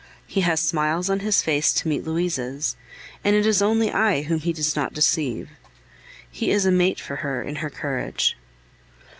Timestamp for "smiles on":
0.59-1.19